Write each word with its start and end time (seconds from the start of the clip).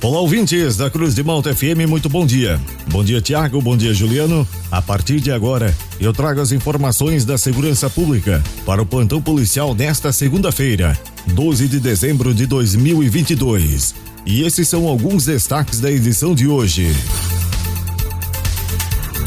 Olá, 0.00 0.20
ouvintes 0.20 0.76
da 0.76 0.88
Cruz 0.88 1.12
de 1.12 1.24
Malta 1.24 1.52
FM, 1.52 1.88
muito 1.88 2.08
bom 2.08 2.24
dia. 2.24 2.60
Bom 2.86 3.02
dia, 3.02 3.20
Tiago, 3.20 3.60
bom 3.60 3.76
dia, 3.76 3.92
Juliano. 3.92 4.46
A 4.70 4.80
partir 4.80 5.18
de 5.18 5.32
agora, 5.32 5.74
eu 6.00 6.12
trago 6.12 6.40
as 6.40 6.52
informações 6.52 7.24
da 7.24 7.36
segurança 7.36 7.90
pública 7.90 8.40
para 8.64 8.80
o 8.80 8.86
plantão 8.86 9.20
policial 9.20 9.74
nesta 9.74 10.12
segunda-feira, 10.12 10.96
12 11.26 11.66
de 11.66 11.80
dezembro 11.80 12.32
de 12.32 12.46
2022. 12.46 13.92
E 14.24 14.44
esses 14.44 14.68
são 14.68 14.86
alguns 14.86 15.24
destaques 15.24 15.80
da 15.80 15.90
edição 15.90 16.32
de 16.32 16.46
hoje. 16.46 16.94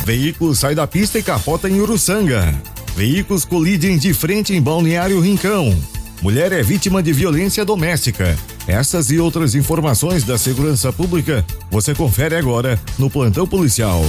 Veículo 0.06 0.56
sai 0.56 0.74
da 0.74 0.88
pista 0.88 1.20
e 1.20 1.24
capota 1.24 1.70
em 1.70 1.82
Uruçanga. 1.82 2.56
Veículos 2.96 3.44
colidem 3.44 3.98
de 3.98 4.14
frente 4.14 4.54
em 4.54 4.62
Balneário 4.62 5.20
Rincão. 5.20 5.78
Mulher 6.22 6.54
é 6.54 6.64
vítima 6.64 7.04
de 7.04 7.12
violência 7.12 7.66
doméstica. 7.66 8.38
Essas 8.68 9.10
e 9.10 9.20
outras 9.20 9.56
informações 9.56 10.24
da 10.24 10.38
segurança 10.38 10.94
pública 10.94 11.44
você 11.70 11.96
confere 11.96 12.36
agora 12.36 12.80
no 12.98 13.10
plantão 13.10 13.48
policial. 13.48 14.02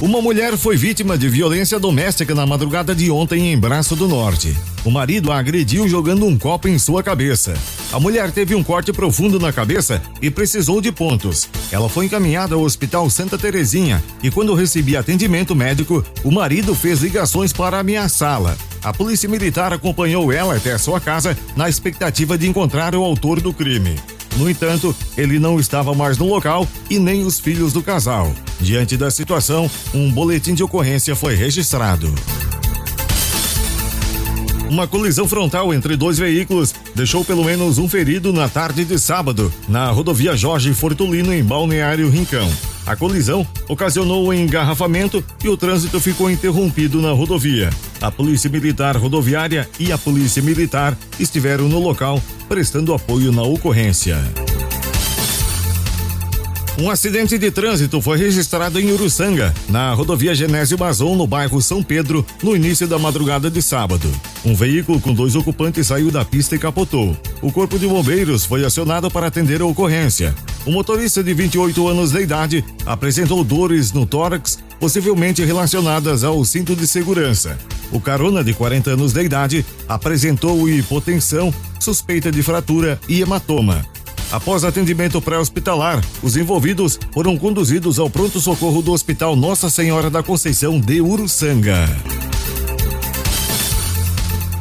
Uma 0.00 0.20
mulher 0.20 0.58
foi 0.58 0.76
vítima 0.76 1.16
de 1.16 1.26
violência 1.26 1.78
doméstica 1.78 2.34
na 2.34 2.46
madrugada 2.46 2.94
de 2.94 3.10
ontem 3.10 3.50
em 3.50 3.58
Braço 3.58 3.96
do 3.96 4.06
Norte. 4.06 4.54
O 4.84 4.90
marido 4.90 5.32
a 5.32 5.38
agrediu 5.38 5.88
jogando 5.88 6.26
um 6.26 6.36
copo 6.36 6.68
em 6.68 6.78
sua 6.78 7.02
cabeça. 7.02 7.54
A 7.92 8.00
mulher 8.00 8.32
teve 8.32 8.54
um 8.54 8.64
corte 8.64 8.92
profundo 8.92 9.38
na 9.38 9.52
cabeça 9.52 10.02
e 10.20 10.30
precisou 10.30 10.80
de 10.80 10.90
pontos. 10.90 11.48
Ela 11.70 11.88
foi 11.88 12.06
encaminhada 12.06 12.54
ao 12.54 12.62
Hospital 12.62 13.08
Santa 13.08 13.38
Terezinha 13.38 14.02
e 14.22 14.30
quando 14.30 14.54
recebia 14.54 15.00
atendimento 15.00 15.54
médico, 15.54 16.04
o 16.24 16.30
marido 16.30 16.74
fez 16.74 17.00
ligações 17.00 17.52
para 17.52 17.78
ameaçá-la. 17.78 18.56
A 18.82 18.92
polícia 18.92 19.28
militar 19.28 19.72
acompanhou 19.72 20.32
ela 20.32 20.56
até 20.56 20.76
sua 20.78 21.00
casa 21.00 21.36
na 21.56 21.68
expectativa 21.68 22.36
de 22.36 22.48
encontrar 22.48 22.94
o 22.94 23.02
autor 23.02 23.40
do 23.40 23.52
crime. 23.52 23.96
No 24.36 24.50
entanto, 24.50 24.94
ele 25.16 25.38
não 25.38 25.58
estava 25.58 25.94
mais 25.94 26.18
no 26.18 26.26
local 26.26 26.68
e 26.90 26.98
nem 26.98 27.24
os 27.24 27.40
filhos 27.40 27.72
do 27.72 27.82
casal. 27.82 28.34
Diante 28.60 28.96
da 28.96 29.10
situação, 29.10 29.70
um 29.94 30.10
boletim 30.10 30.54
de 30.54 30.62
ocorrência 30.62 31.16
foi 31.16 31.34
registrado. 31.34 32.12
Uma 34.68 34.86
colisão 34.86 35.28
frontal 35.28 35.72
entre 35.72 35.96
dois 35.96 36.18
veículos 36.18 36.74
deixou 36.94 37.24
pelo 37.24 37.44
menos 37.44 37.78
um 37.78 37.88
ferido 37.88 38.32
na 38.32 38.48
tarde 38.48 38.84
de 38.84 38.98
sábado, 38.98 39.52
na 39.68 39.90
rodovia 39.90 40.36
Jorge 40.36 40.74
Fortulino, 40.74 41.32
em 41.32 41.42
Balneário 41.42 42.10
Rincão. 42.10 42.50
A 42.84 42.94
colisão 42.96 43.46
ocasionou 43.68 44.28
um 44.28 44.32
engarrafamento 44.32 45.24
e 45.42 45.48
o 45.48 45.56
trânsito 45.56 46.00
ficou 46.00 46.30
interrompido 46.30 47.00
na 47.00 47.12
rodovia. 47.12 47.70
A 48.00 48.10
Polícia 48.10 48.50
Militar 48.50 48.96
Rodoviária 48.96 49.68
e 49.78 49.92
a 49.92 49.98
Polícia 49.98 50.42
Militar 50.42 50.96
estiveram 51.18 51.68
no 51.68 51.78
local 51.78 52.22
prestando 52.48 52.92
apoio 52.92 53.32
na 53.32 53.42
ocorrência. 53.42 54.16
Um 56.78 56.90
acidente 56.90 57.38
de 57.38 57.50
trânsito 57.50 58.02
foi 58.02 58.18
registrado 58.18 58.78
em 58.78 58.92
Uruçanga, 58.92 59.54
na 59.66 59.94
rodovia 59.94 60.34
Genésio 60.34 60.76
Bazon, 60.76 61.16
no 61.16 61.26
bairro 61.26 61.62
São 61.62 61.82
Pedro, 61.82 62.24
no 62.42 62.54
início 62.54 62.86
da 62.86 62.98
madrugada 62.98 63.50
de 63.50 63.62
sábado. 63.62 64.12
Um 64.44 64.54
veículo 64.54 65.00
com 65.00 65.14
dois 65.14 65.34
ocupantes 65.34 65.86
saiu 65.86 66.10
da 66.10 66.22
pista 66.22 66.54
e 66.54 66.58
capotou. 66.58 67.16
O 67.40 67.50
corpo 67.50 67.78
de 67.78 67.86
bombeiros 67.86 68.44
foi 68.44 68.62
acionado 68.62 69.10
para 69.10 69.26
atender 69.26 69.62
a 69.62 69.64
ocorrência. 69.64 70.34
O 70.66 70.70
motorista 70.70 71.24
de 71.24 71.32
28 71.32 71.88
anos 71.88 72.12
de 72.12 72.20
idade 72.20 72.62
apresentou 72.84 73.42
dores 73.42 73.90
no 73.92 74.04
tórax, 74.04 74.58
possivelmente 74.78 75.42
relacionadas 75.42 76.24
ao 76.24 76.44
cinto 76.44 76.76
de 76.76 76.86
segurança. 76.86 77.56
O 77.90 77.98
carona 77.98 78.44
de 78.44 78.52
40 78.52 78.90
anos 78.90 79.14
de 79.14 79.22
idade 79.22 79.64
apresentou 79.88 80.68
hipotensão, 80.68 81.54
suspeita 81.80 82.30
de 82.30 82.42
fratura 82.42 83.00
e 83.08 83.22
hematoma. 83.22 83.82
Após 84.30 84.64
atendimento 84.64 85.20
pré-hospitalar, 85.22 86.02
os 86.22 86.36
envolvidos 86.36 86.98
foram 87.12 87.36
conduzidos 87.36 87.98
ao 87.98 88.10
pronto-socorro 88.10 88.82
do 88.82 88.92
Hospital 88.92 89.36
Nossa 89.36 89.70
Senhora 89.70 90.10
da 90.10 90.22
Conceição 90.22 90.80
de 90.80 91.00
Uruçanga. 91.00 91.86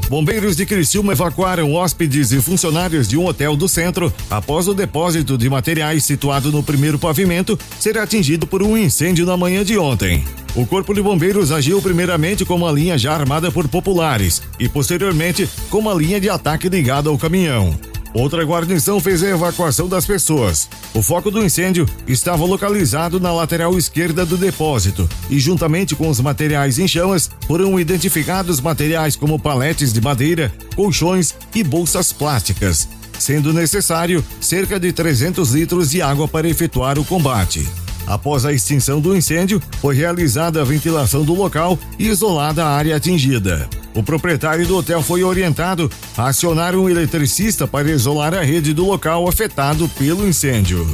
Bombeiros 0.08 0.56
de 0.56 0.68
Criciúma 0.68 1.14
evacuaram 1.14 1.74
hóspedes 1.74 2.32
e 2.32 2.40
funcionários 2.40 3.08
de 3.08 3.18
um 3.18 3.26
hotel 3.26 3.56
do 3.56 3.68
centro 3.68 4.14
após 4.30 4.68
o 4.68 4.74
depósito 4.76 5.36
de 5.36 5.50
materiais 5.50 6.04
situado 6.04 6.52
no 6.52 6.62
primeiro 6.62 7.00
pavimento 7.00 7.58
ser 7.80 7.98
atingido 7.98 8.46
por 8.46 8.62
um 8.62 8.78
incêndio 8.78 9.26
na 9.26 9.36
manhã 9.36 9.66
de 9.66 9.80
ontem. 9.80 10.24
O 10.56 10.66
Corpo 10.66 10.94
de 10.94 11.02
Bombeiros 11.02 11.52
agiu 11.52 11.82
primeiramente 11.82 12.46
com 12.46 12.56
uma 12.56 12.72
linha 12.72 13.00
já 13.00 13.14
armada 13.14 13.52
por 13.52 13.68
populares 13.68 14.44
e 14.60 14.70
posteriormente 14.70 15.50
com 15.72 15.80
uma 15.80 15.94
linha 15.94 16.22
de 16.22 16.30
ataque 16.30 16.70
ligada 16.70 17.10
ao 17.10 17.18
caminhão. 17.18 17.76
Outra 18.16 18.46
guarnição 18.46 18.98
fez 19.02 19.22
a 19.22 19.28
evacuação 19.28 19.90
das 19.90 20.06
pessoas. 20.06 20.70
O 20.94 21.02
foco 21.02 21.30
do 21.30 21.44
incêndio 21.44 21.86
estava 22.08 22.46
localizado 22.46 23.20
na 23.20 23.30
lateral 23.34 23.78
esquerda 23.78 24.26
do 24.26 24.38
depósito 24.38 25.10
e, 25.30 25.38
juntamente 25.38 25.98
com 25.98 26.08
os 26.08 26.22
materiais 26.22 26.80
em 26.80 26.88
chamas, 26.88 27.30
foram 27.46 27.78
identificados 27.78 28.62
materiais 28.62 29.18
como 29.18 29.38
paletes 29.38 29.92
de 29.92 30.00
madeira, 30.00 30.50
colchões 30.78 31.36
e 31.54 31.62
bolsas 31.62 32.14
plásticas, 32.14 32.88
sendo 33.20 33.52
necessário 33.52 34.24
cerca 34.40 34.80
de 34.80 34.94
300 34.94 35.52
litros 35.52 35.92
de 35.92 36.02
água 36.02 36.26
para 36.26 36.48
efetuar 36.48 36.98
o 36.98 37.04
combate. 37.04 37.68
Após 38.08 38.46
a 38.46 38.54
extinção 38.54 39.00
do 39.00 39.16
incêndio, 39.16 39.62
foi 39.82 39.96
realizada 39.96 40.62
a 40.62 40.66
ventilação 40.66 41.24
do 41.24 41.34
local 41.34 41.78
e 41.98 42.08
isolada 42.08 42.64
a 42.64 42.70
área 42.70 42.96
atingida. 42.96 43.68
O 43.96 44.04
proprietário 44.04 44.68
do 44.68 44.78
hotel 44.78 45.02
foi 45.02 45.24
orientado 45.24 45.90
a 46.18 46.28
acionar 46.28 46.76
um 46.76 46.90
eletricista 46.90 47.68
para 47.68 47.90
isolar 47.90 48.34
a 48.34 48.42
rede 48.42 48.74
do 48.74 48.86
local 48.86 49.28
afetado 49.28 49.90
pelo 49.98 50.28
incêndio. 50.28 50.86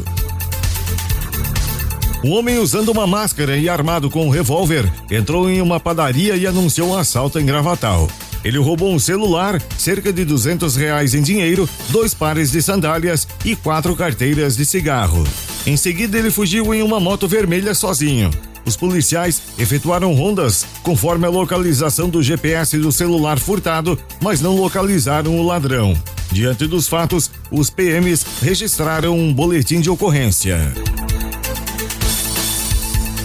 Um 2.24 2.34
homem 2.34 2.60
usando 2.60 2.90
uma 2.90 3.08
máscara 3.08 3.58
e 3.58 3.68
armado 3.68 4.10
com 4.10 4.28
um 4.28 4.30
revólver 4.30 4.88
entrou 5.10 5.50
em 5.50 5.60
uma 5.60 5.80
padaria 5.80 6.36
e 6.36 6.46
anunciou 6.46 6.90
um 6.90 6.98
assalto 6.98 7.40
em 7.40 7.46
Gravatal. 7.46 8.08
Ele 8.44 8.60
roubou 8.60 8.94
um 8.94 9.00
celular, 9.00 9.62
cerca 9.78 10.14
de 10.14 10.24
duzentos 10.24 10.76
reais 10.76 11.16
em 11.16 11.22
dinheiro, 11.22 11.68
dois 11.90 12.14
pares 12.14 12.52
de 12.52 12.62
sandálias 12.62 13.28
e 13.44 13.56
quatro 13.56 13.96
carteiras 13.96 14.56
de 14.56 14.66
cigarro. 14.66 15.24
Em 15.66 15.78
seguida, 15.78 16.18
ele 16.18 16.32
fugiu 16.32 16.74
em 16.74 16.82
uma 16.82 17.00
moto 17.00 17.28
vermelha 17.28 17.74
sozinho. 17.76 18.32
Os 18.66 18.76
policiais 18.76 19.42
efetuaram 19.58 20.14
rondas 20.14 20.66
conforme 20.84 21.26
a 21.26 21.30
localização 21.30 22.10
do 22.10 22.22
GPS 22.22 22.78
do 22.78 22.92
celular 22.92 23.40
furtado, 23.40 23.98
mas 24.22 24.42
não 24.42 24.56
localizaram 24.56 25.40
o 25.40 25.46
ladrão. 25.46 25.96
Diante 26.32 26.66
dos 26.66 26.88
fatos, 26.88 27.30
os 27.52 27.70
PMs 27.70 28.26
registraram 28.42 29.18
um 29.18 29.34
boletim 29.34 29.82
de 29.82 29.90
ocorrência. 29.90 30.74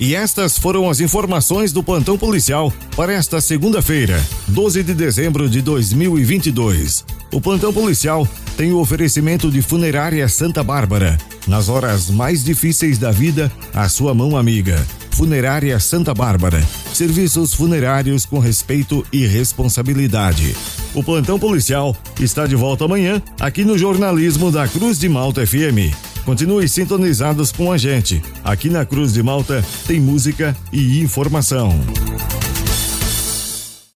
E 0.00 0.14
estas 0.14 0.58
foram 0.58 0.90
as 0.90 1.00
informações 1.00 1.72
do 1.72 1.82
plantão 1.82 2.18
policial 2.18 2.72
para 2.94 3.14
esta 3.14 3.40
segunda-feira, 3.40 4.22
12 4.48 4.82
de 4.82 4.92
dezembro 4.92 5.48
de 5.48 5.62
2022. 5.62 7.04
O 7.32 7.40
plantão 7.40 7.72
policial 7.72 8.28
tem 8.58 8.72
o 8.72 8.78
oferecimento 8.78 9.50
de 9.50 9.62
Funerária 9.62 10.28
Santa 10.28 10.62
Bárbara. 10.62 11.16
Nas 11.46 11.70
horas 11.70 12.10
mais 12.10 12.44
difíceis 12.44 12.98
da 12.98 13.10
vida, 13.10 13.50
a 13.72 13.88
sua 13.88 14.12
mão 14.12 14.36
amiga. 14.36 14.86
Funerária 15.12 15.80
Santa 15.80 16.12
Bárbara. 16.12 16.62
Serviços 16.92 17.54
funerários 17.54 18.26
com 18.26 18.38
respeito 18.38 19.04
e 19.10 19.26
responsabilidade. 19.26 20.54
O 20.94 21.02
plantão 21.02 21.38
policial 21.38 21.96
está 22.20 22.46
de 22.46 22.54
volta 22.54 22.84
amanhã 22.84 23.22
aqui 23.40 23.64
no 23.64 23.78
jornalismo 23.78 24.50
da 24.50 24.68
Cruz 24.68 24.98
de 24.98 25.08
Malta 25.08 25.46
FM. 25.46 26.15
Continue 26.26 26.68
sintonizados 26.68 27.52
com 27.52 27.70
a 27.70 27.78
gente. 27.78 28.20
Aqui 28.42 28.68
na 28.68 28.84
Cruz 28.84 29.12
de 29.12 29.22
Malta 29.22 29.64
tem 29.86 30.00
música 30.00 30.56
e 30.72 31.00
informação. 31.00 31.70